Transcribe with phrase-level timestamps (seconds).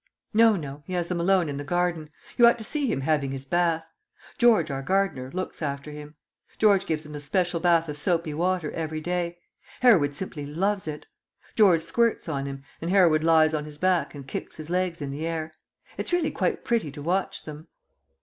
[0.33, 2.09] "No, no; he has them alone in the garden.
[2.35, 3.85] You ought to see him having his bath.
[4.39, 6.15] George, our gardener, looks after him.
[6.57, 9.37] George gives him a special bath of soapy water every day.
[9.81, 11.05] Hereward simply loves it.
[11.55, 15.11] George squirts on him, and Hereward lies on his back and kicks his legs in
[15.11, 15.53] the air.
[15.99, 17.67] It's really quite pretty to watch them."